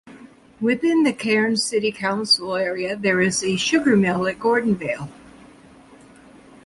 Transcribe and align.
Within 0.59 1.03
the 1.03 1.13
Cairns 1.13 1.63
City 1.63 1.91
Council 1.91 2.55
area 2.55 2.95
there 2.95 3.21
is 3.21 3.43
a 3.43 3.55
sugar 3.55 3.95
mill 3.95 4.25
at 4.27 4.39
Gordonvale. 4.39 5.09